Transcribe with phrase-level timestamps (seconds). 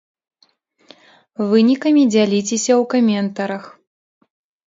[1.51, 3.63] Вынікамі дзяліцеся ў каментарах!